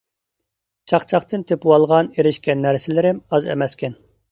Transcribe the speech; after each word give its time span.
چاقچاقتىن 0.93 1.43
تېپىۋالغان، 1.51 2.11
ئېرىشكەن 2.17 2.67
نەرسىلىرىم 2.69 3.23
ئاز 3.29 3.49
ئەمەسكەن. 3.53 3.99